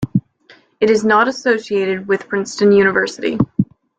[0.79, 3.37] It is not associated with Princeton University.